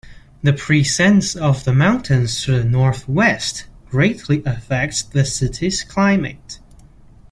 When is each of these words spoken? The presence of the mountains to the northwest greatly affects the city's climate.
The 0.41 0.53
presence 0.53 1.35
of 1.35 1.63
the 1.63 1.75
mountains 1.75 2.41
to 2.45 2.53
the 2.57 2.63
northwest 2.63 3.65
greatly 3.87 4.41
affects 4.47 5.03
the 5.03 5.23
city's 5.23 5.83
climate. 5.83 6.57